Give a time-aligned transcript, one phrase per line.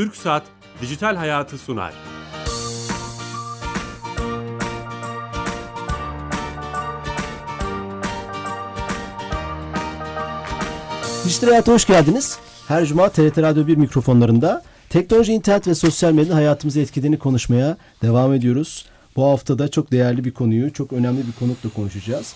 [0.00, 0.42] Türk Saat
[0.82, 1.92] Dijital Hayatı sunar.
[11.24, 12.38] Dijital Hayat'a hoş geldiniz.
[12.68, 18.34] Her cuma TRT Radyo 1 mikrofonlarında teknoloji, internet ve sosyal medyanın hayatımızı etkilediğini konuşmaya devam
[18.34, 18.86] ediyoruz.
[19.16, 22.34] Bu hafta da çok değerli bir konuyu, çok önemli bir konukla konuşacağız.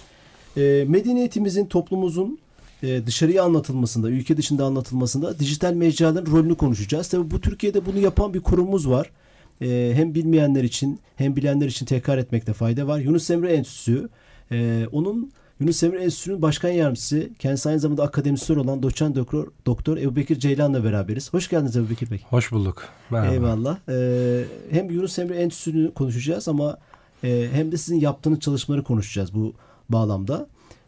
[0.57, 2.39] E, medeniyetimizin, toplumumuzun
[2.85, 7.09] e, dışarıya anlatılmasında, ülke dışında anlatılmasında dijital mecraların rolünü konuşacağız.
[7.09, 9.11] Tabii bu Türkiye'de bunu yapan bir kurumumuz var.
[9.61, 12.99] E, hem bilmeyenler için hem bilenler için tekrar etmekte fayda var.
[12.99, 14.09] Yunus Emre Enstitüsü.
[14.53, 19.97] E, onun Yunus Emre Enstitüsü'nün başkan yardımcısı, kendisi aynı zamanda akademisyen olan doçent doktor, doktor
[19.97, 21.33] Ebu Bekir Ceylan'la beraberiz.
[21.33, 22.21] Hoş geldiniz Ebu Bekir Bey.
[22.31, 22.89] Hoş bulduk.
[23.11, 23.33] Merhaba.
[23.33, 23.79] Eyvallah.
[23.89, 26.79] Ee, hem Yunus Emre Enstitüsü'nü konuşacağız ama
[27.25, 29.53] e, hem de sizin yaptığınız çalışmaları konuşacağız bu
[29.89, 30.47] bağlamda.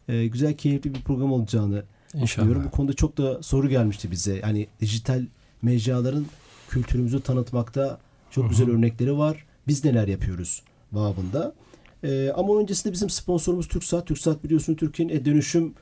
[0.09, 1.83] E, güzel, keyifli bir program olacağını
[2.23, 2.63] düşünüyorum.
[2.65, 4.37] Bu konuda çok da soru gelmişti bize.
[4.37, 5.23] Yani dijital
[5.63, 6.27] mecraların
[6.69, 7.99] kültürümüzü tanıtmakta
[8.31, 8.51] çok Hı-hı.
[8.51, 9.45] güzel örnekleri var.
[9.69, 11.55] Biz neler yapıyoruz babında.
[12.05, 14.07] E, ama öncesinde bizim sponsorumuz TürkSat.
[14.07, 15.75] TürkSat biliyorsun Türkiye'nin e-dönüşüm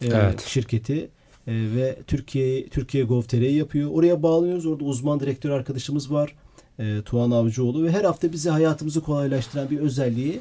[0.00, 0.40] e, evet.
[0.40, 1.10] şirketi
[1.46, 3.90] e, ve Türkiye Türkiye Gov.tr'yi yapıyor.
[3.90, 4.66] Oraya bağlanıyoruz.
[4.66, 6.34] Orada uzman direktör arkadaşımız var.
[6.78, 10.40] E, Tuğan Avcıoğlu ve her hafta bize hayatımızı kolaylaştıran bir özelliği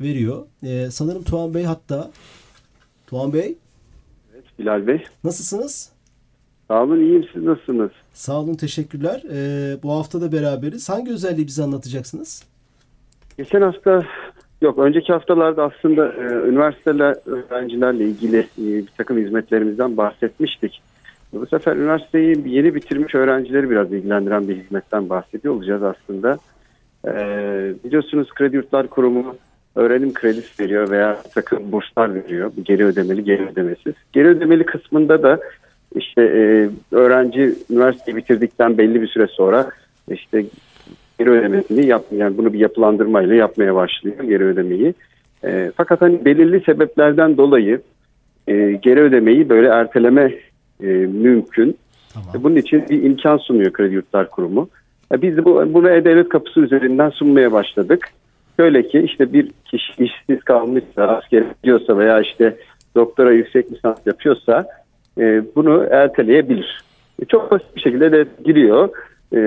[0.00, 0.46] veriyor.
[0.62, 2.10] E, sanırım Tuğan Bey hatta
[3.06, 3.58] Tuğan Bey.
[4.34, 5.04] Evet Bilal Bey.
[5.24, 5.92] Nasılsınız?
[6.68, 7.90] Sağ olun iyiyim siz nasılsınız?
[8.12, 9.22] Sağ olun teşekkürler.
[9.32, 10.88] Ee, bu hafta da beraberiz.
[10.88, 12.44] Hangi özelliği bize anlatacaksınız?
[13.38, 14.02] Geçen hafta
[14.60, 20.82] yok önceki haftalarda aslında e, üniversiteler öğrencilerle ilgili e, bir takım hizmetlerimizden bahsetmiştik.
[21.32, 26.38] Bu sefer üniversiteyi yeni bitirmiş öğrencileri biraz ilgilendiren bir hizmetten bahsediyor olacağız aslında.
[27.06, 29.36] Ee, biliyorsunuz Kredi Yurtlar Kurumu
[29.76, 32.52] öğrenim kredisi veriyor veya takım burslar veriyor.
[32.62, 33.94] Geri ödemeli, geri ödemesiz.
[34.12, 35.40] Geri ödemeli kısmında da
[35.94, 39.70] işte e, öğrenci üniversiteyi bitirdikten belli bir süre sonra
[40.10, 40.44] işte
[41.18, 44.94] geri ödemesini yap, yani bunu bir yapılandırmayla yapmaya başlıyor geri ödemeyi.
[45.44, 47.80] E, fakat hani belirli sebeplerden dolayı
[48.48, 50.34] e, geri ödemeyi böyle erteleme
[50.82, 51.76] e, mümkün.
[52.14, 52.28] Tamam.
[52.34, 54.68] E, bunun için bir imkan sunuyor Kredi Yurtlar Kurumu.
[55.12, 58.08] E, biz de bu, bunu E-Devlet kapısı üzerinden sunmaya başladık.
[58.56, 62.56] Şöyle ki işte bir kişi işsiz kalmışsa, asker gidiyorsa veya işte
[62.94, 64.66] doktora yüksek lisans yapıyorsa
[65.18, 66.84] e, bunu erteleyebilir.
[67.22, 68.88] E, çok basit bir şekilde de giriyor.
[69.32, 69.40] E,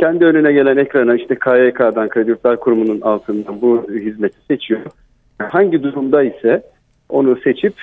[0.00, 4.80] kendi önüne gelen ekrana işte KYK'dan, Kredi Yurtlar Kurumu'nun altından bu hizmeti seçiyor.
[5.38, 6.62] Hangi durumda ise
[7.08, 7.74] onu seçip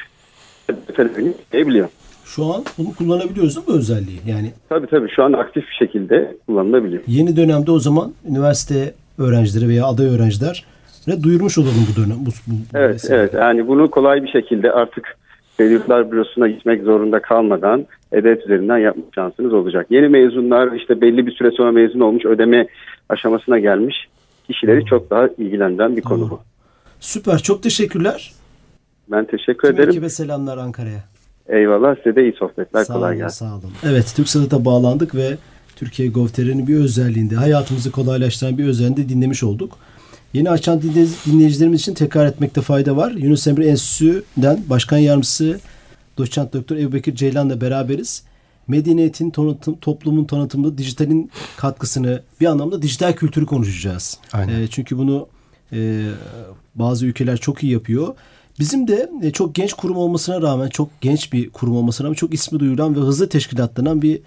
[0.70, 1.88] erteleyebiliyor.
[2.26, 4.20] Şu an bunu kullanabiliyoruz değil mi özelliği?
[4.28, 7.04] Yani Tabii tabii şu an aktif bir şekilde kullanılabiliyor.
[7.08, 10.66] Yeni dönemde o zaman üniversite öğrencileri veya aday öğrenciler
[11.08, 12.18] ve duyurmuş olalım bu dönem.
[12.26, 13.20] Bu, bu evet, mesela.
[13.20, 13.34] evet.
[13.34, 15.18] Yani bunu kolay bir şekilde artık
[15.60, 19.88] Devletler Bürosu'na gitmek zorunda kalmadan edet üzerinden yapma şansınız olacak.
[19.90, 22.68] Yeni mezunlar işte belli bir süre sonra mezun olmuş ödeme
[23.10, 23.96] aşamasına gelmiş
[24.48, 26.40] kişileri çok daha ilgilendiren bir konu bu.
[27.00, 27.38] Süper.
[27.38, 28.34] Çok teşekkürler.
[29.12, 29.90] Ben teşekkür Tüm ederim.
[29.90, 31.04] Ekibe selamlar Ankara'ya.
[31.48, 31.96] Eyvallah.
[31.96, 32.84] Size de iyi sohbetler.
[32.84, 33.46] Sağ kolay olun, gelsin.
[33.46, 33.72] Sağ olun.
[33.84, 35.38] Evet TürkSat'a bağlandık ve
[35.78, 39.78] Türkiye Gov.tr'nin bir özelliğinde hayatımızı kolaylaştıran bir özelliğinde dinlemiş olduk.
[40.34, 40.82] Yeni açan
[41.26, 43.12] dinleyicilerimiz için tekrar etmekte fayda var.
[43.12, 45.60] Yunus Emre Enstitüsü'den Başkan Yardımcısı
[46.18, 48.24] Doçent Doktor Ebu Bekir Ceylan'la beraberiz.
[48.68, 54.18] Medeniyetin, tanıtım, toplumun tanıtımında dijitalin katkısını bir anlamda dijital kültürü konuşacağız.
[54.34, 54.62] Aynen.
[54.62, 55.28] E, çünkü bunu
[55.74, 56.10] e,
[56.76, 58.16] bazı ülkeler çok iyi yapıyor.
[58.60, 62.34] Bizim de e, çok genç kurum olmasına rağmen, çok genç bir kurum olmasına rağmen çok
[62.34, 64.20] ismi duyulan ve hızlı teşkilallanan bir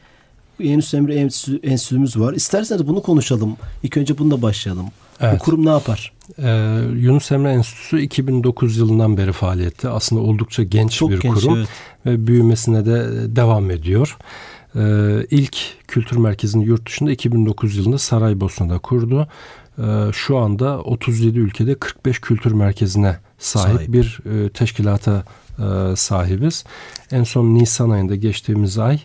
[0.60, 1.14] Yunus Emre
[1.62, 2.32] Enstitümüz var.
[2.32, 3.56] İsterseniz bunu konuşalım.
[3.82, 4.86] İlk önce bununla başlayalım.
[5.20, 5.34] Evet.
[5.34, 6.12] Bu kurum ne yapar?
[6.38, 9.88] Ee, Yunus Emre Enstitüsü 2009 yılından beri faaliyette.
[9.88, 11.68] Aslında oldukça genç Çok bir genç, kurum evet.
[12.06, 13.06] ve büyümesine de
[13.36, 14.16] devam ediyor.
[14.76, 15.56] Ee, ilk
[15.88, 19.28] kültür merkezini yurt dışında 2009 yılında Saraybosna'da kurdu.
[19.78, 19.82] Ee,
[20.12, 23.92] şu anda 37 ülkede 45 kültür merkezine sahip, sahip.
[23.92, 25.24] bir e, teşkilata
[25.58, 26.64] e, sahibiz.
[27.12, 29.00] En son Nisan ayında geçtiğimiz ay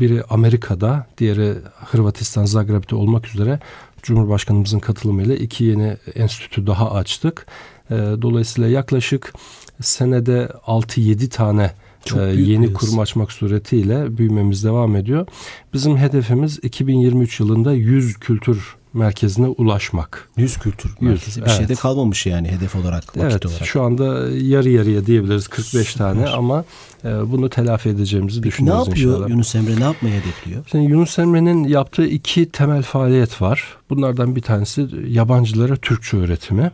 [0.00, 3.60] biri Amerika'da, diğeri Hırvatistan Zagreb'de olmak üzere
[4.02, 7.46] Cumhurbaşkanımızın katılımıyla iki yeni enstitü daha açtık.
[7.90, 9.32] Ee, dolayısıyla yaklaşık
[9.80, 11.70] senede 6-7 tane
[12.04, 15.26] Çok e, yeni kurum açmak suretiyle büyümemiz devam ediyor.
[15.72, 20.28] Bizim hedefimiz 2023 yılında 100 kültür merkezine ulaşmak.
[20.36, 21.56] 100 kültür 100, merkezi bir evet.
[21.56, 23.66] şeyde kalmamış yani hedef olarak, vakit evet, olarak.
[23.66, 25.98] Şu anda yarı yarıya diyebiliriz 45 Süper.
[25.98, 26.64] tane ama
[27.04, 28.96] e, bunu telafi edeceğimizi Peki düşünüyoruz inşallah.
[28.96, 29.30] ne yapıyor inşallah.
[29.30, 30.64] Yunus Emre ne yapmayı hedefliyor?
[30.70, 33.76] Şimdi Yunus Emre'nin yaptığı iki temel faaliyet var.
[33.90, 36.70] Bunlardan bir tanesi yabancılara Türkçe öğretimi.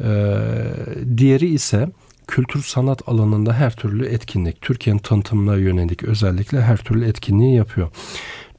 [0.00, 0.38] Ee,
[1.16, 1.88] diğeri ise
[2.26, 7.88] kültür sanat alanında her türlü etkinlik, Türkiye'nin tanıtımına yönelik özellikle her türlü etkinliği yapıyor.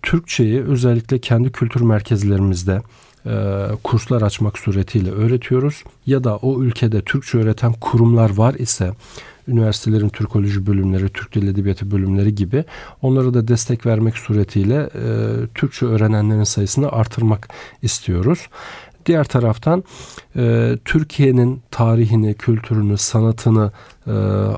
[0.04, 2.82] Türkçeyi özellikle kendi kültür merkezlerimizde
[3.26, 5.84] e, kurslar açmak suretiyle öğretiyoruz.
[6.06, 8.92] Ya da o ülkede Türkçe öğreten kurumlar var ise
[9.48, 12.66] üniversitelerin Türkoloji bölümleri, Türk Dil Edebiyatı bölümleri gibi
[13.02, 15.08] onlara da destek vermek suretiyle e,
[15.56, 17.50] Türkçe öğrenenlerin sayısını artırmak
[17.82, 18.48] istiyoruz.
[19.06, 19.84] Diğer taraftan
[20.36, 23.72] e, Türkiye'nin tarihini, kültürünü, sanatını
[24.08, 24.12] e,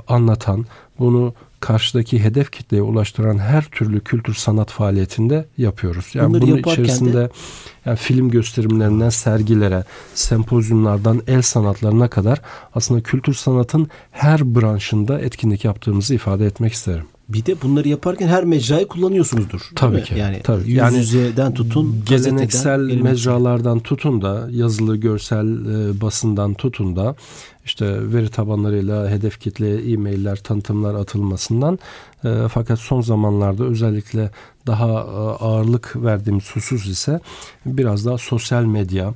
[0.07, 0.65] anlatan,
[1.00, 1.33] bunu
[1.65, 6.12] karşıdaki hedef kitleye ulaştıran her türlü kültür sanat faaliyetinde yapıyoruz.
[6.13, 7.29] Yani Bunları bunun içerisinde de...
[7.85, 9.83] yani film gösterimlerinden sergilere,
[10.13, 12.41] sempozyumlardan el sanatlarına kadar
[12.75, 17.06] aslında kültür sanatın her branşında etkinlik yaptığımızı ifade etmek isterim.
[17.30, 19.62] Bir de bunları yaparken her mecrayı kullanıyorsunuzdur.
[19.75, 20.13] Tabii ki.
[20.18, 20.68] Yani tabii.
[20.68, 27.16] yüz yani yüzeden tutun geleneksel mecralardan tutun da yazılı görsel e, basından tutun da
[27.66, 31.80] işte veri tabanlarıyla hedef kitleye e-mailler, tanıtımlar atılmasından
[32.24, 34.31] e, fakat son zamanlarda özellikle
[34.68, 37.19] daha e, ağırlık verdiğimiz husus ise
[37.66, 39.13] biraz daha sosyal medya,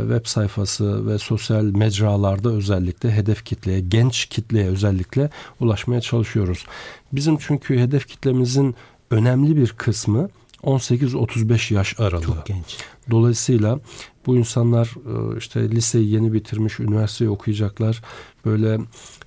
[0.00, 5.30] web sayfası ve sosyal mecralarda özellikle hedef kitleye, genç kitleye özellikle
[5.60, 6.66] ulaşmaya çalışıyoruz.
[7.12, 8.74] Bizim çünkü hedef kitlemizin
[9.10, 10.28] önemli bir kısmı
[10.66, 12.22] 18-35 yaş aralığı.
[12.22, 12.76] Çok genç.
[13.10, 13.80] Dolayısıyla
[14.26, 18.02] bu insanlar e, işte liseyi yeni bitirmiş, üniversiteyi okuyacaklar.
[18.44, 18.78] Böyle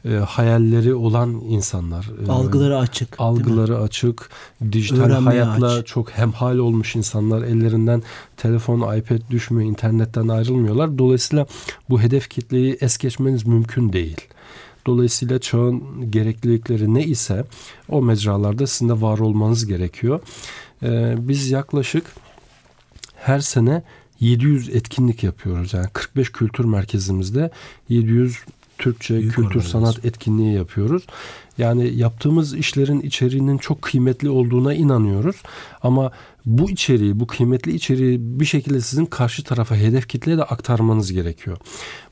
[0.05, 2.11] e, hayalleri olan insanlar.
[2.27, 3.15] E, algıları açık.
[3.17, 4.29] Algıları açık.
[4.71, 5.87] Dijital Öğrenmeye hayatla aç.
[5.87, 7.43] çok hemhal olmuş insanlar.
[7.43, 8.03] Ellerinden
[8.37, 10.97] telefon, iPad düşmüyor, internetten ayrılmıyorlar.
[10.97, 11.47] Dolayısıyla
[11.89, 14.17] bu hedef kitleyi es geçmeniz mümkün değil.
[14.85, 17.45] Dolayısıyla çağın gereklilikleri ne ise
[17.89, 20.19] o mecralarda sizin de var olmanız gerekiyor.
[20.83, 22.05] Ee, biz yaklaşık
[23.15, 23.83] her sene
[24.19, 25.73] 700 etkinlik yapıyoruz.
[25.73, 27.51] Yani 45 kültür merkezimizde
[27.89, 28.37] 700
[28.77, 31.03] Türkçe Büyük kültür sanat etkinliği yapıyoruz.
[31.59, 35.35] Yani yaptığımız işlerin içeriğinin çok kıymetli olduğuna inanıyoruz.
[35.83, 36.11] Ama
[36.45, 41.57] bu içeriği, bu kıymetli içeriği bir şekilde sizin karşı tarafa, hedef kitleye de aktarmanız gerekiyor.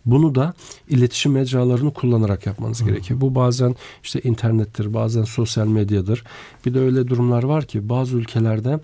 [0.05, 0.53] Bunu da
[0.89, 3.21] iletişim mecralarını kullanarak yapmanız gerekiyor.
[3.21, 6.23] Bu bazen işte internettir, bazen sosyal medyadır.
[6.65, 8.79] Bir de öyle durumlar var ki bazı ülkelerde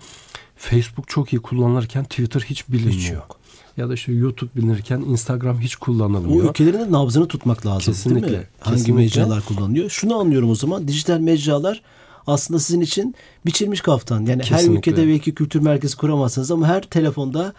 [0.56, 3.00] Facebook çok iyi kullanılırken Twitter hiç bilinmiyor.
[3.00, 3.43] Hiç yok.
[3.76, 6.44] Ya da işte YouTube bilinirken Instagram hiç kullanılmıyor.
[6.44, 8.46] O ülkelerin de nabzını tutmak lazım kesinlikle, değil mi?
[8.60, 9.02] Hangi kesinlikle.
[9.02, 9.90] mecralar kullanılıyor?
[9.90, 10.88] Şunu anlıyorum o zaman.
[10.88, 11.82] Dijital mecralar
[12.26, 13.14] aslında sizin için
[13.46, 14.26] biçilmiş kaftan.
[14.26, 14.72] Yani kesinlikle.
[14.72, 17.54] her ülkede belki kültür merkezi kuramazsınız ama her telefonda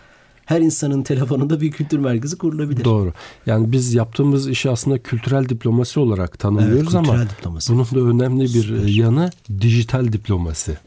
[0.45, 2.83] her insanın telefonunda bir kültür merkezi kurulabilir.
[2.83, 3.13] Doğru.
[3.45, 7.73] Yani biz yaptığımız işi aslında kültürel diplomasi olarak tanımlıyoruz evet, ama diplomasi.
[7.73, 8.87] bunun da önemli bir Süper.
[8.87, 9.29] yanı
[9.61, 10.77] dijital diplomasi.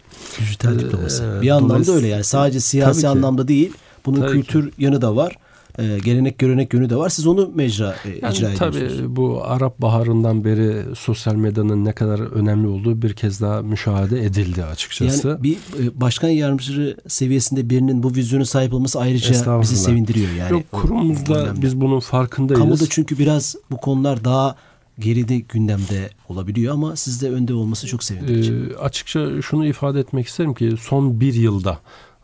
[0.40, 1.22] Dijital diplomasi.
[1.24, 3.72] Ee, bir anlamda öyle yani sadece siyasi anlamda değil
[4.08, 4.84] bunun tabii kültür ki.
[4.84, 5.36] yanı da var
[5.78, 7.08] e, gelenek görenek yönü de var.
[7.08, 8.96] Siz onu mecra e, yani icra ediyorsunuz.
[8.98, 14.24] Tabii bu Arap Baharı'ndan beri sosyal medyanın ne kadar önemli olduğu bir kez daha müşahede
[14.24, 15.28] edildi açıkçası.
[15.28, 20.52] Yani bir e, başkan yardımcısı seviyesinde birinin bu vizyonu sahip olması ayrıca bizi sevindiriyor yani.
[20.52, 22.60] Yok kurumumuzda biz bunun farkındayız.
[22.60, 24.56] Kamuda çünkü biraz bu konular daha
[24.98, 28.52] geride gündemde olabiliyor ama sizde önde olması çok sevindirici.
[28.52, 31.78] E, açıkça şunu ifade etmek isterim ki son bir yılda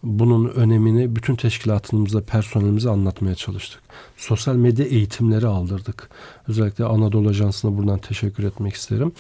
[0.05, 3.81] bunun önemini bütün teşkilatımıza, personelimize anlatmaya çalıştık.
[4.17, 6.09] Sosyal medya eğitimleri aldırdık.
[6.49, 9.13] Özellikle Anadolu Ajansı'na buradan teşekkür etmek isterim.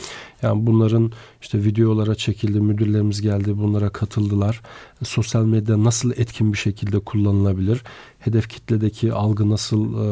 [0.42, 4.60] Yani bunların işte videolara çekildi, müdürlerimiz geldi, bunlara katıldılar.
[5.02, 7.82] Sosyal medya nasıl etkin bir şekilde kullanılabilir?
[8.18, 10.06] Hedef kitledeki algı nasıl e,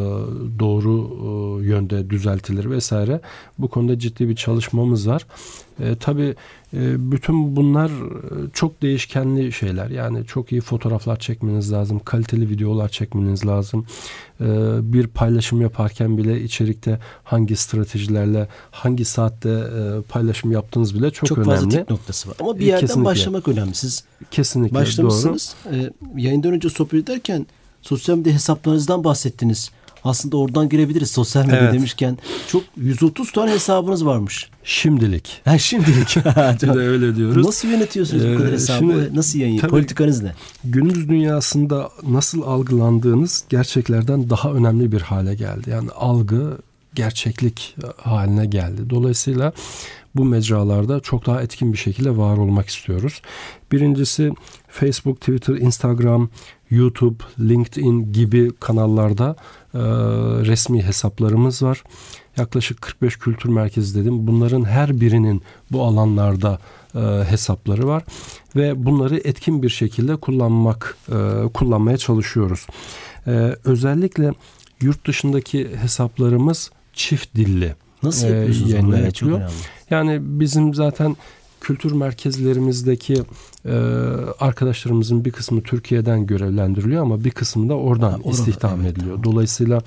[0.58, 1.10] doğru
[1.62, 3.20] e, yönde düzeltilir vesaire.
[3.58, 5.26] Bu konuda ciddi bir çalışmamız var.
[5.80, 6.34] E, tabii
[6.74, 9.90] e, bütün bunlar e, çok değişkenli şeyler.
[9.90, 13.86] Yani çok iyi fotoğraflar çekmeniz lazım, kaliteli videolar çekmeniz lazım.
[14.40, 14.44] E,
[14.82, 21.38] bir paylaşım yaparken bile içerikte hangi stratejilerle, hangi saatte e, paylaşım yaptığınız bile çok, çok
[21.38, 21.54] önemli.
[21.54, 22.36] Çok fazla tip noktası var.
[22.40, 23.04] Ama bir yerden Kesinlikle.
[23.04, 23.74] başlamak önemli.
[23.74, 25.54] Siz Kesinlikle başlamışsınız.
[25.64, 25.76] Doğru.
[25.76, 27.46] E, yayından önce sohbet ederken
[27.82, 29.70] sosyal medya hesaplarınızdan bahsettiniz.
[30.04, 31.74] Aslında oradan girebiliriz sosyal medya evet.
[31.74, 32.18] demişken.
[32.48, 34.50] Çok 130 tane hesabınız varmış.
[34.64, 35.40] Şimdilik.
[35.44, 36.16] Ha şimdilik.
[36.60, 37.46] De öyle diyoruz.
[37.46, 38.78] Nasıl yönetiyorsunuz ee, bu kadar ee, hesabı?
[38.78, 39.58] Şimdi, nasıl yayın?
[39.58, 40.32] Politikanız ne?
[40.64, 45.70] Günümüz dünyasında nasıl algılandığınız gerçeklerden daha önemli bir hale geldi.
[45.70, 46.58] Yani algı
[46.94, 48.90] gerçeklik haline geldi.
[48.90, 49.52] Dolayısıyla
[50.14, 53.22] bu mecralarda çok daha etkin bir şekilde var olmak istiyoruz.
[53.72, 54.32] Birincisi
[54.68, 56.28] Facebook, Twitter, Instagram,
[56.72, 59.36] YouTube, LinkedIn gibi kanallarda
[59.74, 59.78] e,
[60.44, 61.84] resmi hesaplarımız var.
[62.36, 64.26] Yaklaşık 45 kültür merkezi dedim.
[64.26, 66.58] Bunların her birinin bu alanlarda
[66.94, 66.98] e,
[67.28, 68.02] hesapları var
[68.56, 72.66] ve bunları etkin bir şekilde kullanmak e, kullanmaya çalışıyoruz.
[73.26, 73.30] E,
[73.64, 74.32] özellikle
[74.80, 77.74] yurt dışındaki hesaplarımız çift dilli.
[78.02, 78.96] Nasıl yapıyorsunuz e, onu?
[78.96, 79.44] Evet, çok önemli.
[79.90, 81.16] Yani bizim zaten
[81.62, 83.14] kültür merkezlerimizdeki
[83.66, 83.72] e,
[84.40, 89.16] arkadaşlarımızın bir kısmı Türkiye'den görevlendiriliyor ama bir kısmı da oradan ha, istihdam evet, ediliyor.
[89.16, 89.24] Tamam.
[89.24, 89.82] Dolayısıyla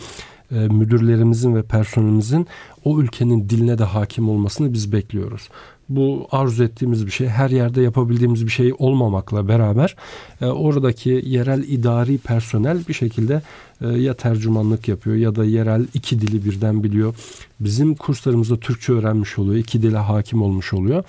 [0.51, 2.47] e, müdürlerimizin ve personelimizin
[2.83, 5.49] o ülkenin diline de hakim olmasını biz bekliyoruz
[5.89, 9.95] bu arzu ettiğimiz bir şey, her yerde yapabildiğimiz bir şey olmamakla beraber
[10.41, 13.41] e, oradaki yerel idari personel bir şekilde
[13.81, 17.15] e, ya tercümanlık yapıyor ya da yerel iki dili birden biliyor.
[17.59, 21.03] Bizim kurslarımızda Türkçe öğrenmiş oluyor, iki dile hakim olmuş oluyor.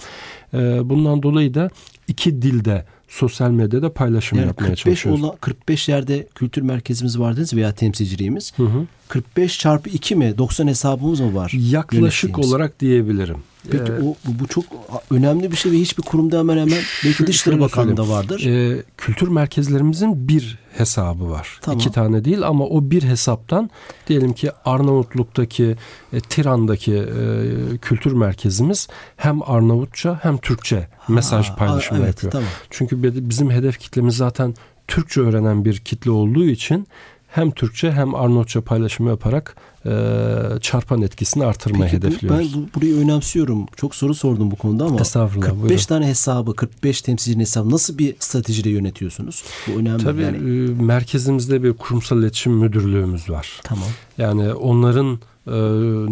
[0.55, 1.71] E, bundan dolayı da
[2.09, 5.25] iki dilde sosyal medyada paylaşım yani yapmaya 45 çalışıyoruz.
[5.25, 8.53] Ola, 45 yerde kültür merkezimiz var dediniz veya temsilciliğimiz.
[8.57, 8.87] Hı hı.
[9.09, 10.39] 45 çarpı 2 mi?
[10.39, 11.53] 90 hesabımız mı var?
[11.55, 13.37] Yaklaşık olarak diyebilirim.
[13.71, 14.65] Peki ee, o bu çok
[15.11, 18.47] önemli bir şey ve hiçbir kurumda hemen hemen belki Dışişleri Bakanlığı'nda vardır.
[18.47, 21.59] E, kültür merkezlerimizin bir hesabı var.
[21.63, 21.79] Tamam.
[21.79, 23.71] İki tane değil ama o bir hesaptan
[24.07, 25.77] diyelim ki Arnavutluk'taki
[26.13, 32.33] e, Tiran'daki e, kültür merkezimiz hem Arnavutça hem Türkçe ha, mesaj paylaşımı evet, yapıyor.
[32.33, 32.49] Tamam.
[32.71, 34.55] Çünkü bizim hedef kitlemiz zaten
[34.89, 36.87] Türkçe öğrenen bir kitle olduğu için
[37.37, 39.91] hem Türkçe hem Arnavutça paylaşımı yaparak e,
[40.61, 42.55] çarpan etkisini artırmayı Peki, hedefliyoruz.
[42.55, 43.67] Ben burayı önemsiyorum.
[43.77, 45.85] Çok soru sordum bu konuda ama Estağfurullah, 45 buyurun.
[45.85, 49.45] tane hesabı, 45 temsilcinin hesabı nasıl bir stratejiyle yönetiyorsunuz?
[49.67, 50.03] Bu önemli.
[50.03, 50.37] Tabii yani.
[50.37, 53.61] E, merkezimizde bir kurumsal iletişim müdürlüğümüz var.
[53.65, 53.89] Tamam.
[54.19, 55.55] Yani onların e,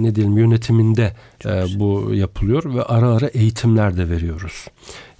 [0.02, 1.12] ne diyelim yönetiminde
[1.44, 4.66] e, bu yapılıyor ve ara ara eğitimler de veriyoruz.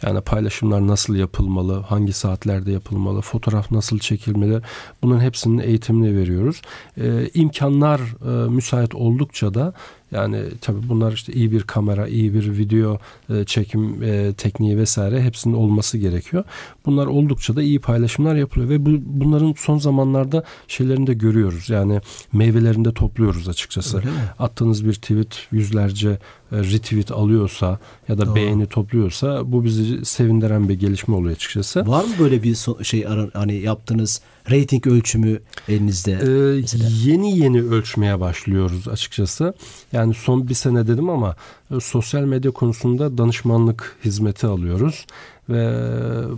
[0.07, 4.61] Yani paylaşımlar nasıl yapılmalı, hangi saatlerde yapılmalı, fotoğraf nasıl çekilmeli
[5.03, 6.63] bunun hepsinin eğitimini veriyoruz.
[6.97, 9.73] E, imkanlar e, müsait oldukça da
[10.15, 12.99] yani tabii bunlar işte iyi bir kamera, iyi bir video
[13.31, 16.45] e, çekim e, tekniği vesaire hepsinin olması gerekiyor.
[16.87, 21.71] Bunlar oldukça da iyi paylaşımlar yapılıyor ve bu, bunların son zamanlarda şeylerini de görüyoruz.
[21.71, 22.01] Yani
[22.33, 24.03] meyvelerini de topluyoruz açıkçası.
[24.39, 26.19] Attığınız bir tweet yüzlerce
[26.55, 28.35] retweet alıyorsa ya da Doğru.
[28.35, 31.87] beğeni topluyorsa bu bizi sevindiren bir gelişme oluyor açıkçası.
[31.87, 34.21] Var mı böyle bir şey hani yaptığınız
[34.51, 36.13] rating ölçümü elinizde?
[36.13, 36.65] Ee,
[37.05, 39.55] yeni yeni ölçmeye başlıyoruz açıkçası.
[39.93, 41.37] Yani son bir sene dedim ama
[41.77, 45.07] e, sosyal medya konusunda danışmanlık hizmeti alıyoruz
[45.49, 45.85] ve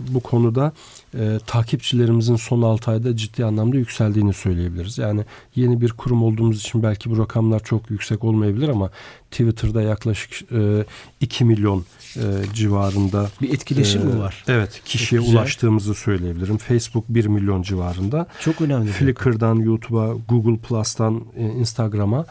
[0.09, 0.73] bu konuda
[1.13, 4.97] e, takipçilerimizin son 6 ayda ciddi anlamda yükseldiğini söyleyebiliriz.
[4.97, 5.21] Yani
[5.55, 8.89] yeni bir kurum olduğumuz için belki bu rakamlar çok yüksek olmayabilir ama
[9.31, 10.85] Twitter'da yaklaşık e,
[11.21, 11.85] 2 milyon
[12.15, 12.21] e,
[12.53, 14.43] civarında bir etkileşim e, mi var?
[14.47, 16.57] Evet, kişiye ulaştığımızı söyleyebilirim.
[16.57, 18.27] Facebook 1 milyon civarında.
[18.39, 18.91] Çok önemli.
[18.91, 22.25] Flickr'dan YouTube'a, Google Plus'tan e, Instagram'a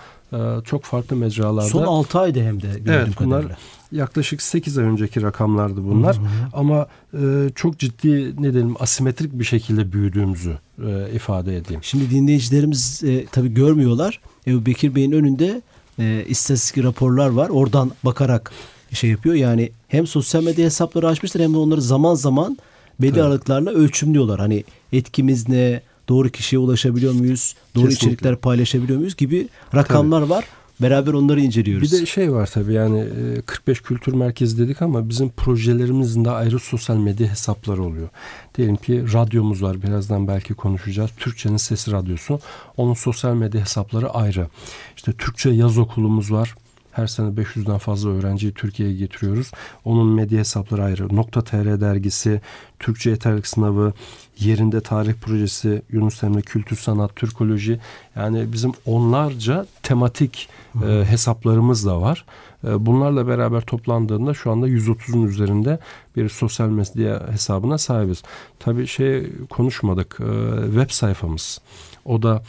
[0.64, 1.68] çok farklı mecralarda.
[1.68, 3.56] Son 6 ayda hem de Evet bunlar kadarıyla.
[3.92, 6.16] yaklaşık 8 ay önceki rakamlardı bunlar.
[6.16, 6.26] Hı hı.
[6.52, 11.80] Ama e, çok ciddi ne diyelim asimetrik bir şekilde büyüdüğümüzü e, ifade edeyim.
[11.84, 14.20] Şimdi dinleyicilerimiz e, tabii görmüyorlar.
[14.46, 15.62] Ebu Bekir Bey'in önünde
[15.98, 17.48] e, istatistik raporlar var.
[17.48, 18.52] Oradan bakarak
[18.92, 19.34] şey yapıyor.
[19.34, 22.58] Yani hem sosyal medya hesapları açmışlar hem de onları zaman zaman
[23.00, 23.22] belli evet.
[23.22, 24.40] aralıklarla ölçümlüyorlar.
[24.40, 28.06] Hani etkimiz ne, doğru kişiye ulaşabiliyor muyuz, doğru Kesinlikle.
[28.06, 30.30] içerikler paylaşabiliyor muyuz gibi rakamlar tabii.
[30.30, 30.44] var.
[30.80, 31.92] Beraber onları inceliyoruz.
[31.92, 33.04] Bir de şey var tabii yani
[33.46, 38.08] 45 e, kültür merkezi dedik ama bizim projelerimizin de ayrı sosyal medya hesapları oluyor.
[38.54, 41.10] Diyelim ki radyomuz var birazdan belki konuşacağız.
[41.16, 42.40] Türkçenin Sesi Radyosu.
[42.76, 44.48] Onun sosyal medya hesapları ayrı.
[44.96, 46.54] İşte Türkçe yaz okulumuz var.
[46.96, 49.52] Her sene 500'den fazla öğrenciyi Türkiye'ye getiriyoruz.
[49.84, 51.16] Onun medya hesapları ayrı.
[51.16, 52.40] Nokta TR dergisi,
[52.78, 53.92] Türkçe yeterlik sınavı,
[54.38, 57.80] yerinde tarih projesi, Yunus Emre Kültür Sanat, Türkoloji.
[58.16, 60.48] Yani bizim onlarca tematik
[60.86, 62.24] e, hesaplarımız da var.
[62.64, 65.78] E, bunlarla beraber toplandığında şu anda 130'un üzerinde
[66.16, 68.22] bir sosyal medya hesabına sahibiz.
[68.58, 70.20] Tabii şey konuşmadık.
[70.20, 71.60] E, web sayfamız.
[72.04, 72.42] O da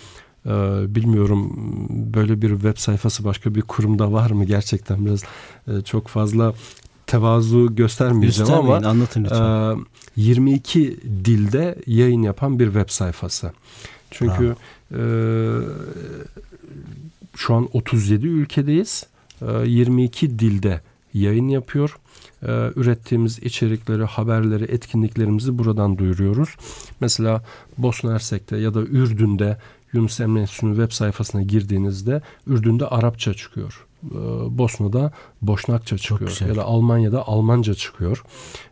[0.96, 1.54] bilmiyorum
[1.90, 5.24] böyle bir web sayfası başka bir kurumda var mı gerçekten biraz
[5.68, 6.54] e, çok fazla
[7.08, 9.86] tevazu göstermeyeceğim ama anlatın lütfen.
[10.16, 13.52] 22 e, dilde yayın yapan bir web sayfası.
[14.12, 14.56] Çünkü
[14.92, 15.02] e,
[17.36, 19.06] şu an 37 ülkedeyiz.
[19.42, 20.82] E, 22 dilde
[21.14, 22.00] yayın yapıyor.
[22.44, 26.50] E, ürettiğimiz içerikleri, haberleri, etkinliklerimizi buradan duyuruyoruz.
[27.00, 27.44] Mesela
[27.78, 29.58] Bosna Hersek'te ya da Ürdün'de
[29.94, 33.86] Yunus Emre Enstitüsü'nün web sayfasına girdiğinizde Ürdün'de Arapça çıkıyor.
[34.06, 34.16] Ee,
[34.58, 38.24] Bosna'da Boşnakça çıkıyor ya da Almanya'da Almanca çıkıyor.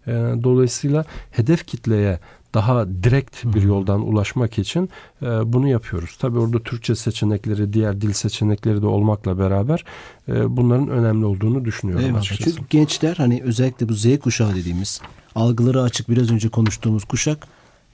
[0.08, 0.12] Ee,
[0.44, 2.20] dolayısıyla hedef kitleye
[2.56, 4.90] daha direkt bir yoldan ulaşmak için
[5.22, 6.18] e, bunu yapıyoruz.
[6.20, 9.86] Tabii orada Türkçe seçenekleri, diğer dil seçenekleri de olmakla beraber
[10.28, 12.20] e, bunların önemli olduğunu düşünüyorum Eyvallah.
[12.20, 12.56] açıkçası.
[12.56, 15.02] Çünkü gençler hani özellikle bu Z kuşağı dediğimiz
[15.36, 17.48] algıları açık biraz önce konuştuğumuz kuşak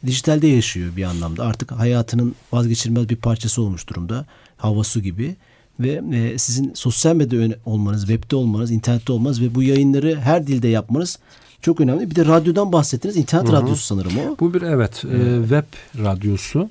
[0.05, 1.43] dijitalde yaşıyor bir anlamda.
[1.43, 4.25] Artık hayatının vazgeçilmez bir parçası olmuş durumda.
[4.57, 5.35] Hava su gibi.
[5.79, 10.67] ve e, sizin sosyal medya olmanız, webde olmanız, internette olmanız ve bu yayınları her dilde
[10.67, 11.19] yapmanız
[11.61, 12.11] çok önemli.
[12.11, 13.17] Bir de radyodan bahsettiniz.
[13.17, 13.61] İnternet Hı-hı.
[13.61, 14.35] radyosu sanırım o.
[14.39, 15.65] Bu bir evet e, web
[16.03, 16.69] radyosu.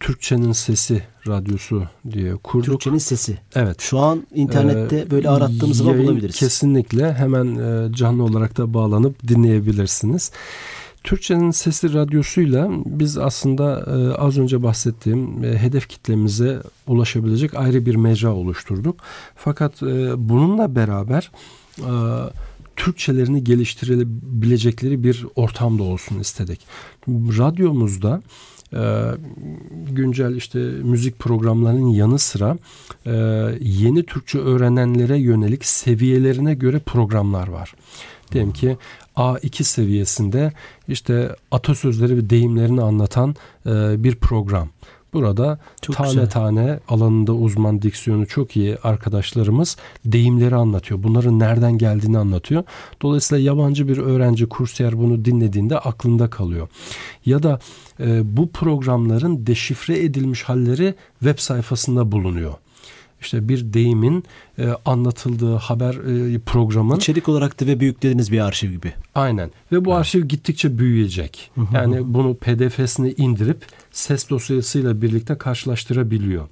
[0.00, 2.64] Türkçenin Sesi radyosu diye kurduk.
[2.64, 3.38] Türkçenin Sesi.
[3.54, 3.80] Evet.
[3.80, 6.36] Şu an internette ee, böyle arattığımız zaman bulabiliriz.
[6.36, 10.30] Kesinlikle hemen e, canlı olarak da bağlanıp dinleyebilirsiniz.
[11.04, 17.94] Türkçenin Sesi radyosuyla biz aslında e, az önce bahsettiğim e, hedef kitlemize ulaşabilecek ayrı bir
[17.94, 19.00] mecra oluşturduk.
[19.36, 21.30] Fakat e, bununla beraber
[21.78, 21.92] e,
[22.76, 26.60] Türkçelerini geliştirebilecekleri bir ortamda olsun istedik.
[27.08, 28.22] Radyomuzda
[28.72, 29.04] e,
[29.90, 32.58] güncel işte müzik programlarının yanı sıra
[33.06, 33.12] e,
[33.60, 37.74] yeni Türkçe öğrenenlere yönelik seviyelerine göre programlar var.
[38.32, 38.76] Diyelim ki
[39.18, 40.52] A2 seviyesinde
[40.88, 44.68] işte atasözleri ve deyimlerini anlatan e, bir program.
[45.12, 46.30] Burada çok tane güzel.
[46.30, 51.02] tane alanında uzman diksiyonu çok iyi arkadaşlarımız deyimleri anlatıyor.
[51.02, 52.64] Bunların nereden geldiğini anlatıyor.
[53.02, 56.68] Dolayısıyla yabancı bir öğrenci kursiyer bunu dinlediğinde aklında kalıyor.
[57.26, 57.58] Ya da
[58.00, 62.54] e, bu programların deşifre edilmiş halleri web sayfasında bulunuyor
[63.20, 64.24] işte bir deyimin
[64.58, 65.94] e, anlatıldığı haber
[66.34, 68.92] e, programın içerik olarak da ve büyüklediğiniz bir arşiv gibi.
[69.14, 69.50] Aynen.
[69.72, 70.00] Ve bu evet.
[70.00, 71.50] arşiv gittikçe büyüyecek.
[71.72, 76.48] yani bunu PDF'sini indirip ses dosyasıyla birlikte karşılaştırabiliyor.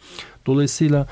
[0.47, 1.07] Dolayısıyla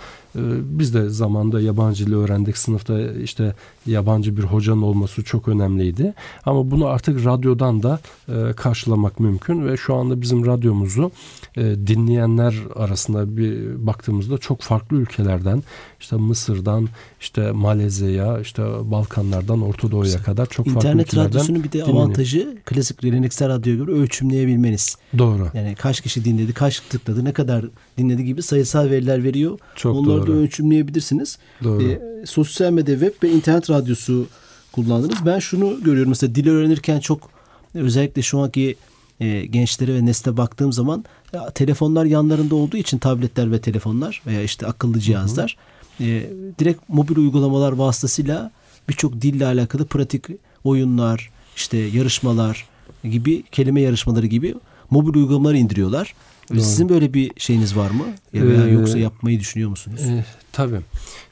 [0.64, 2.58] biz de zamanda yabancı dili öğrendik.
[2.58, 3.54] Sınıfta işte
[3.86, 6.14] yabancı bir hocanın olması çok önemliydi.
[6.46, 11.10] Ama bunu artık radyodan da e, karşılamak mümkün ve şu anda bizim radyomuzu
[11.56, 15.62] e, dinleyenler arasında bir baktığımızda çok farklı ülkelerden
[16.00, 16.88] işte Mısır'dan
[17.20, 21.72] işte Malezya'ya işte Balkanlardan Orta Doğu'ya kadar çok farklı İnternet ülkelerden İnternet radyosunun bir de
[21.72, 21.96] dinleniyor.
[22.04, 24.96] avantajı klasik geleneksel radyo göre ölçümleyebilmeniz.
[25.18, 25.48] Doğru.
[25.54, 27.64] Yani kaç kişi dinledi, kaç tıkladı, ne kadar
[27.98, 29.58] dinledi gibi sayısal veriler veriyor.
[29.74, 30.23] Çok Onları doğru.
[30.26, 31.38] Da ölçümleyebilirsiniz.
[31.64, 31.82] Doğru.
[31.82, 34.26] E, sosyal medya, web ve internet radyosu
[34.72, 35.18] kullandınız.
[35.26, 37.30] Ben şunu görüyorum mesela dil öğrenirken çok
[37.74, 38.76] özellikle şu anki
[39.20, 44.42] e, gençlere ve nesle baktığım zaman ya, telefonlar yanlarında olduğu için tabletler ve telefonlar veya
[44.42, 45.56] işte akıllı cihazlar.
[46.00, 48.50] E, direkt mobil uygulamalar vasıtasıyla
[48.88, 50.24] birçok dille alakalı pratik
[50.64, 52.68] oyunlar, işte yarışmalar
[53.04, 54.54] gibi kelime yarışmaları gibi
[54.90, 56.14] mobil uygulamalar indiriyorlar.
[56.50, 56.60] Doğru.
[56.60, 58.04] Sizin böyle bir şeyiniz var mı?
[58.32, 60.00] Ya veya ee, yoksa yapmayı düşünüyor musunuz?
[60.00, 60.80] E, tabii.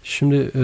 [0.04, 0.62] Şimdi e,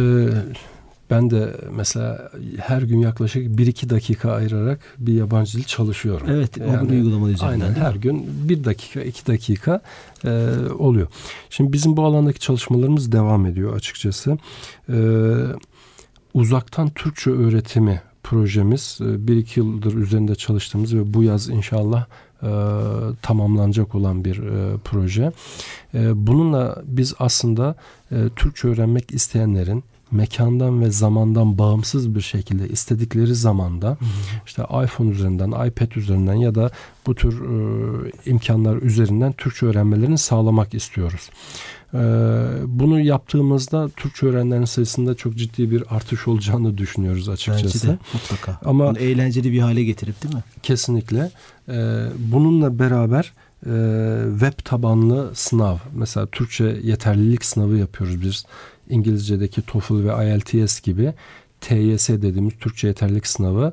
[1.11, 6.27] ben de mesela her gün yaklaşık 1-2 dakika ayırarak bir yabancı dil çalışıyorum.
[6.31, 7.61] Evet, yani, mobil uygulama üzerinden.
[7.61, 9.81] Aynen her gün 1 dakika, 2 dakika
[10.25, 10.31] e,
[10.79, 11.09] oluyor.
[11.51, 14.39] Şimdi bizim bu alandaki çalışmalarımız devam ediyor açıkçası.
[14.89, 14.99] E,
[16.35, 22.07] uzaktan Türkçe öğretimi projemiz 1-2 yıldır üzerinde çalıştığımız ve bu yaz inşallah
[22.42, 22.51] e,
[23.22, 25.33] tamamlanacak olan bir e, proje.
[25.94, 27.74] E, bununla biz aslında
[28.12, 33.97] e, Türkçe öğrenmek isteyenlerin mekandan ve zamandan bağımsız bir şekilde istedikleri zamanda
[34.47, 36.71] işte iPhone üzerinden, iPad üzerinden ya da
[37.07, 41.31] bu tür e, imkanlar üzerinden Türkçe öğrenmelerini sağlamak istiyoruz.
[41.94, 41.99] E,
[42.66, 47.88] bunu yaptığımızda Türkçe öğrenenlerin sayısında çok ciddi bir artış olacağını düşünüyoruz açıkçası.
[47.88, 48.61] Bence de mutlaka.
[48.64, 50.42] Ama Bunu eğlenceli bir hale getirip değil mi?
[50.62, 51.31] Kesinlikle.
[51.68, 53.33] E, bununla beraber
[53.66, 53.71] e,
[54.31, 58.44] web tabanlı sınav mesela Türkçe yeterlilik sınavı yapıyoruz biz
[58.88, 61.14] İngilizce'deki TOEFL ve IELTS gibi
[61.61, 63.72] TYS dediğimiz Türkçe yeterlilik sınavı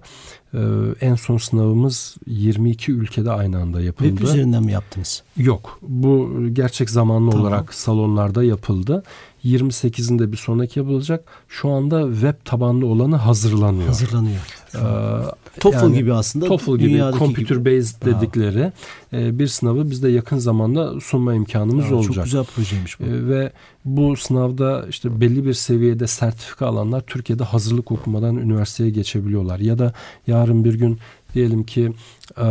[0.55, 0.59] ee,
[1.01, 4.09] en son sınavımız 22 ülkede aynı anda yapıldı.
[4.09, 5.23] Web üzerinden mi yaptınız?
[5.37, 5.79] Yok.
[5.81, 7.45] Bu gerçek zamanlı tamam.
[7.45, 9.03] olarak salonlarda yapıldı.
[9.45, 11.25] 28'inde bir sonraki yapılacak.
[11.49, 13.87] Şu anda web tabanlı olanı hazırlanıyor.
[13.87, 14.41] Hazırlanıyor.
[14.75, 16.45] Ee, TOEFL yani, gibi aslında.
[16.45, 18.15] TOEFL gibi computer based gibi.
[18.15, 18.71] dedikleri
[19.13, 22.13] e, bir sınavı biz de yakın zamanda sunma imkanımız Aa, olacak.
[22.13, 23.03] Çok güzel projeymiş bu.
[23.03, 23.51] E, ve
[23.85, 29.59] bu sınavda işte belli bir seviyede sertifika alanlar Türkiye'de hazırlık okumadan üniversiteye geçebiliyorlar.
[29.59, 29.93] Ya da
[30.27, 30.99] yarın bir gün
[31.33, 31.93] diyelim ki
[32.37, 32.47] e,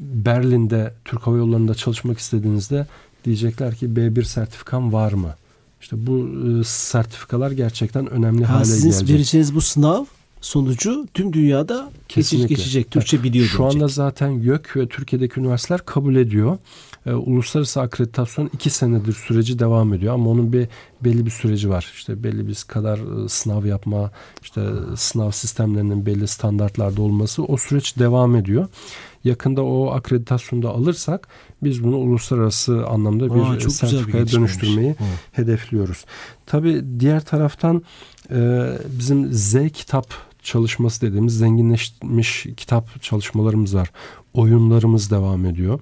[0.00, 2.86] Berlin'de Türk Hava Yolları'nda çalışmak istediğinizde
[3.24, 5.34] diyecekler ki B1 sertifikam var mı?
[5.80, 9.00] İşte bu e, sertifikalar gerçekten önemli ha, hale sizin gelecek.
[9.00, 10.04] Sizin vereceğiniz bu sınav
[10.40, 12.54] sonucu tüm dünyada Kesinlikle.
[12.54, 12.90] geçecek.
[12.90, 13.74] Türkçe biliyor Şu diyecek.
[13.76, 16.58] anda zaten YÖK ve Türkiye'deki üniversiteler kabul ediyor.
[17.06, 20.68] Ee, uluslararası akreditasyon iki senedir süreci devam ediyor ama onun bir
[21.04, 21.92] belli bir süreci var.
[21.94, 24.10] İşte belli bir kadar e, sınav yapma,
[24.42, 24.62] işte
[24.96, 28.66] sınav sistemlerinin belli standartlarda olması o süreç devam ediyor.
[29.24, 31.28] Yakında o akreditasyonu da alırsak
[31.62, 35.04] biz bunu uluslararası anlamda bir Aa, sertifikaya bir dönüştürmeyi Hı.
[35.32, 36.04] hedefliyoruz.
[36.46, 37.82] Tabii diğer taraftan
[38.30, 43.90] e, bizim Z kitap çalışması dediğimiz zenginleşmiş kitap çalışmalarımız var.
[44.34, 45.80] Oyunlarımız devam ediyor.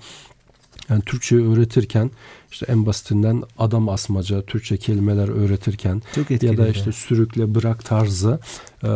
[0.88, 2.10] Yani Türkçe öğretirken
[2.50, 8.40] işte en basitinden adam asmaca, Türkçe kelimeler öğretirken Çok ya da işte sürükle bırak tarzı
[8.84, 8.88] e,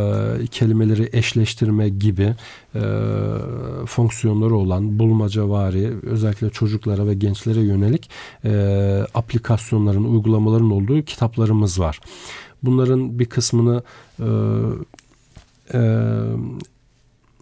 [0.51, 2.35] kelimeleri eşleştirme gibi
[2.75, 2.83] e,
[3.87, 8.11] fonksiyonları olan bulmacavari özellikle çocuklara ve gençlere yönelik
[8.44, 8.51] e,
[9.14, 12.01] aplikasyonların, uygulamaların olduğu kitaplarımız var.
[12.62, 13.83] Bunların bir kısmını
[14.20, 14.27] e,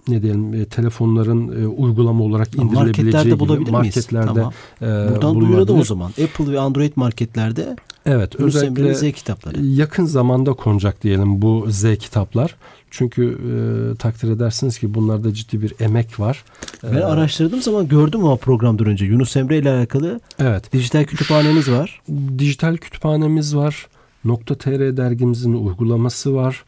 [0.08, 3.72] ne diyelim e, telefonların e, uygulama olarak indirilebileceği marketlerde bulabilir miyiz?
[3.72, 4.52] marketlerde tamam.
[4.82, 6.08] e, Buradan duyuralım o zaman.
[6.08, 9.64] Apple ve Android marketlerde Evet, Yunus özellikle Z kitapları.
[9.64, 12.56] Yakın zamanda konacak diyelim bu Z kitaplar.
[12.90, 16.44] Çünkü e, takdir edersiniz ki bunlarda ciddi bir emek var.
[16.82, 19.04] Ben ee, araştırdığım zaman gördüm o programdan önce.
[19.04, 20.72] Yunus Emre ile alakalı evet.
[20.72, 22.02] dijital kütüphaneniz var.
[22.38, 23.88] Dijital kütüphanemiz var.
[24.24, 26.64] Nokta.tr dergimizin uygulaması var.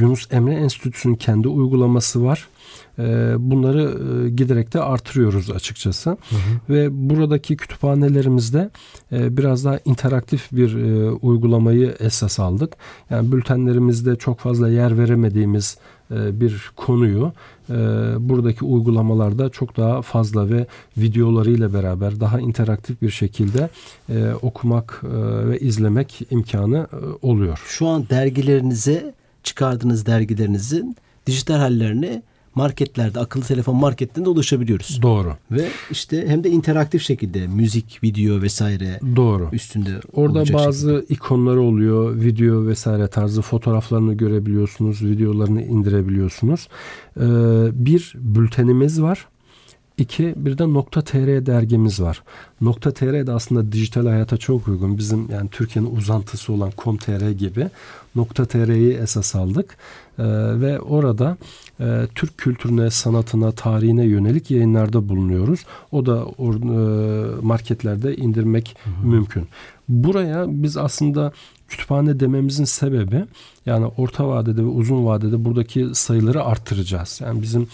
[0.00, 2.48] Yunus Emre Enstitüsü'nün kendi uygulaması var.
[2.98, 3.82] Ee, bunları
[4.26, 6.10] e, giderek de artırıyoruz açıkçası.
[6.10, 6.74] Hı hı.
[6.74, 8.70] Ve buradaki kütüphanelerimizde
[9.12, 12.76] e, biraz daha interaktif bir e, uygulamayı esas aldık.
[13.10, 15.78] Yani bültenlerimizde çok fazla yer veremediğimiz
[16.10, 17.32] bir konuyu
[18.18, 20.66] buradaki uygulamalarda çok daha fazla ve
[20.98, 23.68] videolarıyla beraber daha interaktif bir şekilde
[24.42, 25.04] okumak
[25.48, 26.86] ve izlemek imkanı
[27.22, 27.62] oluyor.
[27.66, 29.14] Şu an dergilerinize
[29.46, 32.22] çıkardığınız dergilerinizin dijital hallerini
[32.54, 35.02] marketlerde, akıllı telefon marketlerinde ulaşabiliyoruz.
[35.02, 35.32] Doğru.
[35.50, 39.48] Ve işte hem de interaktif şekilde müzik, video vesaire Doğru.
[39.52, 41.14] üstünde Orada bazı şekilde.
[41.14, 42.20] ikonları oluyor.
[42.20, 45.02] Video vesaire tarzı fotoğraflarını görebiliyorsunuz.
[45.02, 46.68] Videolarını indirebiliyorsunuz.
[47.16, 47.22] Ee,
[47.86, 49.26] bir bültenimiz var.
[49.98, 52.22] İki, bir de Nokta TR dergimiz var.
[52.60, 54.98] Nokta TR de aslında dijital hayata çok uygun.
[54.98, 57.70] Bizim yani Türkiye'nin uzantısı olan Com.tr gibi
[58.14, 59.76] Nokta TR'yi esas aldık.
[60.18, 60.22] Ee,
[60.60, 61.36] ve orada
[61.80, 65.66] e, Türk kültürüne, sanatına, tarihine yönelik yayınlarda bulunuyoruz.
[65.92, 69.06] O da or, e, marketlerde indirmek hı hı.
[69.06, 69.48] mümkün.
[69.88, 71.32] Buraya biz aslında
[71.68, 73.24] kütüphane dememizin sebebi
[73.66, 77.20] yani orta vadede ve uzun vadede buradaki sayıları arttıracağız.
[77.24, 77.68] Yani bizim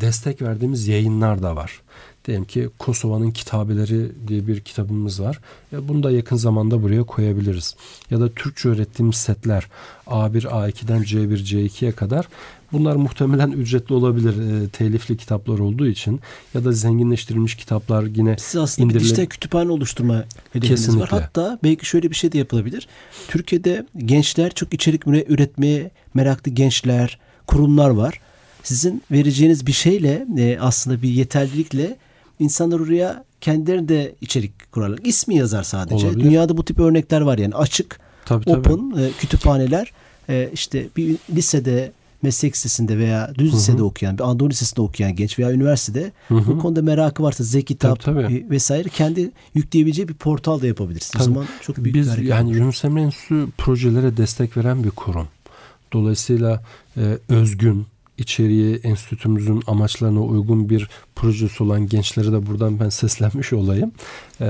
[0.00, 1.80] destek verdiğimiz yayınlar da var.
[2.24, 5.40] Diyelim ki Kosova'nın kitabeleri diye bir kitabımız var.
[5.72, 7.76] E bunu da yakın zamanda buraya koyabiliriz.
[8.10, 9.66] Ya da Türkçe öğrettiğimiz setler
[10.06, 12.28] A1, A2'den C1, C2'ye kadar
[12.72, 16.20] Bunlar muhtemelen ücretli olabilir e, telifli kitaplar olduğu için
[16.54, 19.00] ya da zenginleştirilmiş kitaplar yine Siz aslında indirile...
[19.00, 21.00] bir dijital kütüphane oluşturma hedefiniz Kesinlikle.
[21.16, 21.22] var.
[21.22, 22.88] Hatta belki şöyle bir şey de yapılabilir.
[23.28, 28.20] Türkiye'de gençler çok içerik üretmeye meraklı gençler, kurumlar var.
[28.66, 31.96] Sizin vereceğiniz bir şeyle e, aslında bir yeterlilikle
[32.38, 35.00] insanlar oraya kendileri de içerik kurarlar.
[35.04, 36.06] İsmi yazar sadece.
[36.06, 36.24] Olabilir.
[36.24, 39.02] Dünyada bu tip örnekler var yani açık, tabii, open tabii.
[39.02, 39.92] E, kütüphaneler.
[40.28, 43.56] E, işte bir lisede meslek lisesinde veya düz Hı-hı.
[43.56, 46.46] lisede okuyan, bir Anadolu Lisesi'nde okuyan genç veya üniversitede Hı-hı.
[46.46, 48.46] bu konuda merakı varsa Z kitap tabii, tabii.
[48.50, 51.22] vesaire kendi yükleyebileceği bir portal da yapabilirsiniz.
[51.22, 55.28] O zaman çok büyük Biz, bir yani Yunus Emre Enstitüsü projelere destek veren bir kurum.
[55.92, 56.62] Dolayısıyla
[56.96, 57.86] e, özgün,
[58.18, 63.92] içeriği enstitümüzün amaçlarına uygun bir projesi olan gençlere de buradan ben seslenmiş olayım.
[64.40, 64.44] Ee,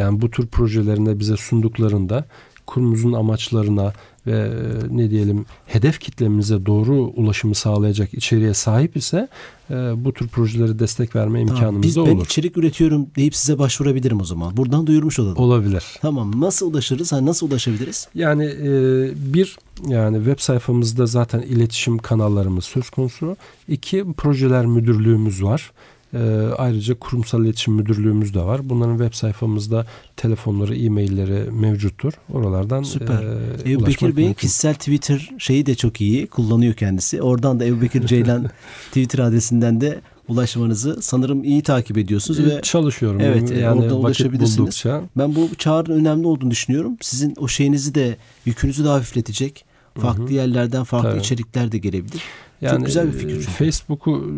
[0.00, 2.24] yani bu tür projelerinde bize sunduklarında
[2.66, 3.92] kurumumuzun amaçlarına
[4.26, 4.50] ve
[4.90, 9.28] ne diyelim hedef kitlemize doğru ulaşımı sağlayacak içeriğe sahip ise
[9.70, 12.10] e, bu tür projelere destek verme imkanımız tamam, biz, da olur.
[12.10, 14.56] Ben içerik üretiyorum deyip size başvurabilirim o zaman.
[14.56, 15.36] Buradan duyurmuş olalım.
[15.36, 15.84] Olabilir.
[16.00, 16.40] Tamam.
[16.40, 17.12] Nasıl ulaşırız?
[17.12, 18.08] Ha, nasıl ulaşabiliriz?
[18.14, 18.70] Yani e,
[19.34, 19.56] bir
[19.86, 23.36] yani web sayfamızda zaten iletişim kanallarımız söz konusu.
[23.68, 25.72] İki projeler müdürlüğümüz var.
[26.14, 26.18] E,
[26.58, 28.68] ayrıca kurumsal iletişim müdürlüğümüz de var.
[28.68, 32.12] Bunların web sayfamızda telefonları, e-mailleri mevcuttur.
[32.32, 33.22] Oralardan Süper.
[33.66, 36.26] E, Ebu Bekir Bey'in kişisel Twitter şeyi de çok iyi.
[36.26, 37.22] Kullanıyor kendisi.
[37.22, 38.50] Oradan da Ebu Bekir Ceylan
[38.88, 43.20] Twitter adresinden de ulaşmanızı sanırım iyi takip ediyorsunuz e, ve çalışıyorum.
[43.20, 44.58] Evet, e, yani orada ulaşabilirsiniz.
[44.58, 45.02] Buldukça.
[45.18, 46.96] Ben bu çağrının önemli olduğunu düşünüyorum.
[47.00, 49.64] Sizin o şeyinizi de yükünüzü de hafifletecek.
[49.94, 50.32] Farklı Hı-hı.
[50.32, 51.20] yerlerden farklı Tabii.
[51.20, 52.22] içerikler de gelebilir.
[52.60, 53.34] Yani Çok güzel bir fikir.
[53.34, 53.50] Çünkü.
[53.50, 54.30] Facebook'u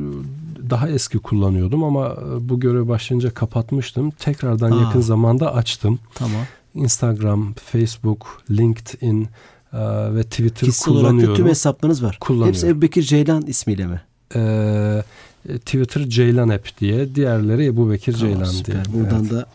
[0.70, 4.11] daha eski kullanıyordum ama e, bu görev başlayınca kapatmıştım.
[4.11, 4.83] Tekrardan Aa.
[4.83, 5.98] yakın zamanda açtım.
[6.14, 6.42] Tamam.
[6.74, 9.29] Instagram, Facebook, LinkedIn
[9.72, 9.79] e,
[10.14, 11.18] ve Twitter Kişisel kullanıyorum.
[11.18, 12.18] Kişisel tüm hesaplarınız var.
[12.44, 14.00] Hepsi Ebu Bekir Ceylan ismiyle mi?
[14.37, 15.03] Ee,
[15.44, 17.14] Twitter Ceylan App diye.
[17.14, 18.85] Diğerleri Ebu Bekir tamam, Ceylan süper.
[18.85, 18.94] diye.
[18.94, 19.31] Buradan evet.
[19.31, 19.46] da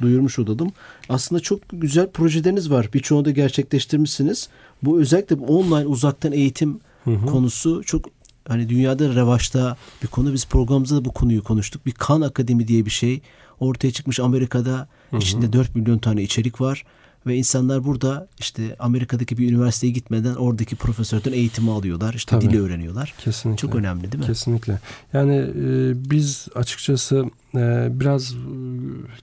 [0.00, 0.72] duyurmuş olalım.
[1.08, 2.88] Aslında çok güzel projeleriniz var.
[2.94, 4.48] Birçoğunu da gerçekleştirmişsiniz.
[4.82, 7.26] Bu özellikle bu online uzaktan eğitim hı hı.
[7.26, 8.04] konusu çok
[8.48, 10.32] hani dünyada revaçta bir konu.
[10.32, 11.86] Biz programımızda da bu konuyu konuştuk.
[11.86, 13.20] Bir kan akademi diye bir şey
[13.60, 14.88] ortaya çıkmış Amerika'da.
[15.10, 15.20] Hı hı.
[15.20, 16.84] İçinde 4 milyon tane içerik var
[17.26, 22.14] ve insanlar burada işte Amerika'daki bir üniversiteye gitmeden oradaki profesörden eğitimi alıyorlar.
[22.14, 22.50] İşte Tabii.
[22.50, 23.14] dili öğreniyorlar.
[23.18, 23.60] Kesinlikle.
[23.60, 24.26] Çok önemli değil mi?
[24.26, 24.80] Kesinlikle.
[25.12, 28.38] Yani e, biz açıkçası e, biraz e,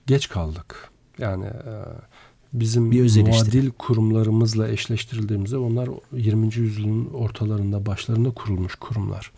[0.06, 0.90] geç kaldık.
[1.18, 1.72] Yani e,
[2.54, 6.54] bizim bir muadil kurumlarımızla eşleştirildiğimizde onlar 20.
[6.54, 9.32] yüzyılın ortalarında başlarında kurulmuş kurumlar.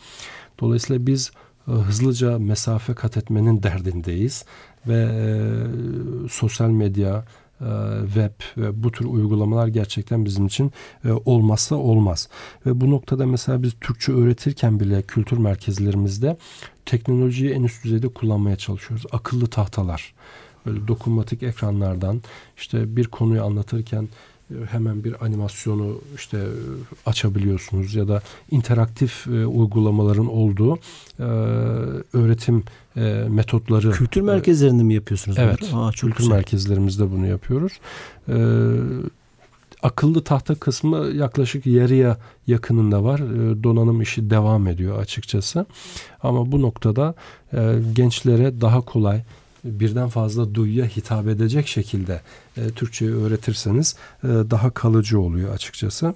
[0.61, 1.31] Dolayısıyla biz
[1.69, 4.45] e, hızlıca mesafe kat etmenin derdindeyiz
[4.87, 5.29] ve e,
[6.29, 7.25] sosyal medya,
[7.61, 7.67] e,
[8.07, 10.73] web ve bu tür uygulamalar gerçekten bizim için
[11.05, 12.29] e, olmazsa olmaz.
[12.67, 16.37] Ve bu noktada mesela biz Türkçe öğretirken bile kültür merkezlerimizde
[16.87, 19.07] teknolojiyi en üst düzeyde kullanmaya çalışıyoruz.
[19.13, 20.15] Akıllı tahtalar,
[20.67, 22.23] böyle dokunmatik ekranlardan
[22.57, 24.09] işte bir konuyu anlatırken
[24.51, 26.47] e, hemen bir animasyonu işte
[27.07, 30.79] açabiliyorsunuz ya da interaktif e, uygulamaların olduğu
[31.19, 31.23] e,
[32.13, 32.65] öğretim
[32.97, 33.91] e, metotları.
[33.91, 35.39] Kültür merkezlerinde mi yapıyorsunuz?
[35.41, 35.71] Evet.
[35.75, 36.37] Aa, çok kültür güzel.
[36.37, 37.73] merkezlerimizde bunu yapıyoruz.
[38.29, 38.37] E,
[39.83, 43.19] akıllı tahta kısmı yaklaşık yarıya yakınında var.
[43.19, 45.67] E, donanım işi devam ediyor açıkçası.
[46.23, 47.15] Ama bu noktada
[47.53, 49.23] e, gençlere daha kolay
[49.67, 52.21] birden fazla duyuya hitap edecek şekilde
[52.57, 56.07] e, Türkçeyi öğretirseniz e, daha kalıcı oluyor açıkçası.
[56.07, 56.15] Hı hı.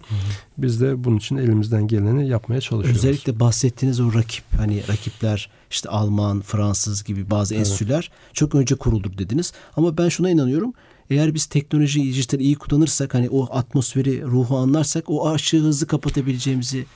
[0.58, 3.04] Biz de bunun için elimizden geleni yapmaya çalışıyoruz.
[3.04, 7.66] Özellikle bahsettiğiniz o rakip hani rakipler işte Alman, Fransız gibi bazı evet.
[7.66, 9.52] enstitüler çok önce kuruldur dediniz.
[9.76, 10.72] Ama ben şuna inanıyorum.
[11.10, 16.86] Eğer biz teknolojiyi, dijital iyi kullanırsak hani o atmosferi, ruhu anlarsak o aşığı hızlı kapatabileceğimizi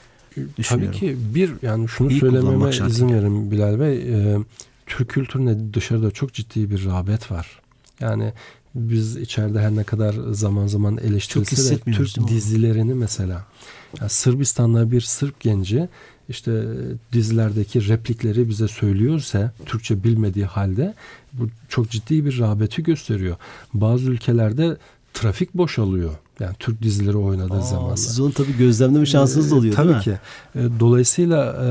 [0.57, 0.97] düşünüyorum.
[0.99, 3.97] Tabii ki bir yani şunu iyi söylememe izin verin Bilal Bey.
[3.97, 4.37] E,
[4.85, 7.59] Türk kültürüne dışarıda çok ciddi bir rağbet var.
[7.99, 8.33] Yani
[8.75, 13.45] biz içeride her ne kadar zaman zaman eleştirilse de Türk dizilerini mesela
[13.99, 15.89] yani Sırbistan'da bir Sırp genci
[16.29, 16.63] işte
[17.13, 20.93] dizilerdeki replikleri bize söylüyorsa Türkçe bilmediği halde
[21.33, 23.35] bu çok ciddi bir rağbeti gösteriyor.
[23.73, 24.77] Bazı ülkelerde
[25.13, 26.15] trafik boşalıyor.
[26.39, 27.95] Yani Türk dizileri oynadığı zaman.
[27.95, 30.03] Siz onu tabii gözlemleme şansınız da oluyor ee, tabii değil mi?
[30.03, 30.17] ki.
[30.55, 31.69] Ee, dolayısıyla e,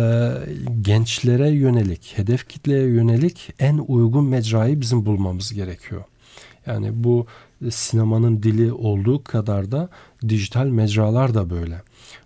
[0.83, 6.05] gençlere yönelik, hedef kitleye yönelik en uygun mecrayı bizim bulmamız gerekiyor.
[6.67, 7.27] Yani bu
[7.71, 9.89] sinemanın dili olduğu kadar da
[10.29, 11.83] dijital mecralar da böyle.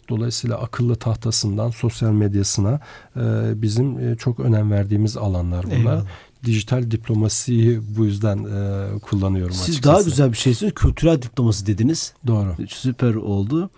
[0.09, 2.81] Dolayısıyla akıllı tahtasından sosyal medyasına
[3.17, 3.23] e,
[3.63, 5.77] bizim e, çok önem verdiğimiz alanlar bunlar.
[5.77, 6.05] Eyvallah
[6.45, 9.95] dijital diplomasiyi bu yüzden e, kullanıyorum Siz açıkçası.
[9.95, 10.95] daha güzel bir şey söylüyorsunuz.
[10.95, 12.13] Kültürel diplomasi dediniz.
[12.27, 12.55] Doğru.
[12.69, 13.71] Süper oldu.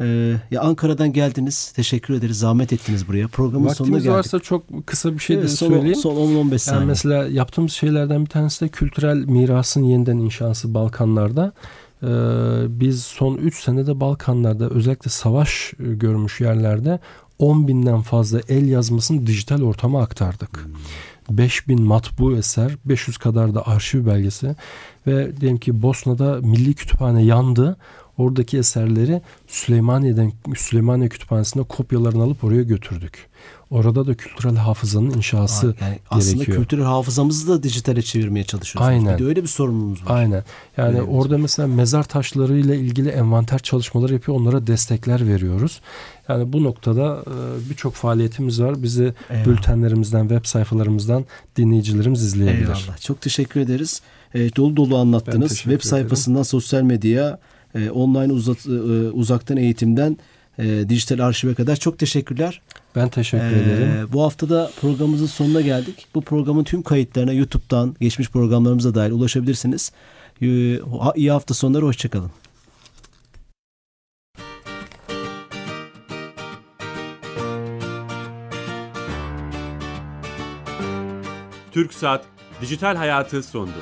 [0.00, 1.72] Ee, ya Ankara'dan geldiniz.
[1.76, 2.38] Teşekkür ederiz.
[2.38, 3.28] Zahmet ettiniz buraya.
[3.28, 4.10] Programın Vaktimiz sonuna geldik.
[4.10, 5.96] varsa çok kısa bir şey evet, de son, söyleyeyim.
[5.96, 6.80] Son 10-15 saniye.
[6.80, 11.52] Yani mesela yaptığımız şeylerden bir tanesi de kültürel mirasın yeniden inşası Balkanlarda.
[12.02, 12.06] Ee,
[12.68, 17.00] biz son 3 senede Balkanlarda özellikle savaş görmüş yerlerde
[17.38, 20.64] 10 binden fazla el yazmasını dijital ortama aktardık.
[20.64, 20.72] Hmm.
[21.30, 24.56] 5000 matbu eser, 500 kadar da arşiv belgesi
[25.06, 27.76] ve diyelim ki Bosna'da Milli Kütüphane yandı.
[28.18, 33.26] Oradaki eserleri Süleymaniye'den Süleymaniye Kütüphanesi'nde kopyalarını alıp oraya götürdük.
[33.70, 36.00] Orada da kültürel hafızanın inşası yani gerekiyor.
[36.10, 38.88] Aslında kültürel hafızamızı da dijitale çevirmeye çalışıyoruz.
[38.88, 39.14] Aynen.
[39.18, 40.16] Bir de öyle bir sorunumuz var.
[40.16, 40.44] Aynen.
[40.76, 44.38] Yani öyle orada mesela mezar taşları ile ilgili envanter çalışmaları yapıyor.
[44.38, 45.80] Onlara destekler veriyoruz.
[46.28, 48.82] Yani bu noktada e, birçok faaliyetimiz var.
[48.82, 49.46] Bizi Eyvallah.
[49.46, 51.24] bültenlerimizden, web sayfalarımızdan
[51.56, 52.62] dinleyicilerimiz izleyebilir.
[52.62, 53.00] Eyvallah.
[53.00, 54.02] Çok teşekkür ederiz.
[54.34, 55.50] E, dolu dolu anlattınız.
[55.56, 56.44] Web sayfasından ederim.
[56.44, 57.38] sosyal medyaya,
[57.74, 58.70] e, online uzat, e,
[59.10, 60.16] uzaktan eğitimden
[60.58, 62.60] e, dijital arşive kadar çok teşekkürler.
[62.96, 64.08] Ben teşekkür ee, ederim.
[64.12, 66.06] Bu haftada programımızın sonuna geldik.
[66.14, 69.92] Bu programın tüm kayıtlarına YouTube'dan geçmiş programlarımıza dair ulaşabilirsiniz.
[70.42, 70.46] Ee,
[71.14, 72.30] iyi hafta sonları, hoşçakalın.
[81.72, 82.24] Türk Saat
[82.60, 83.78] Dijital Hayatı sondu.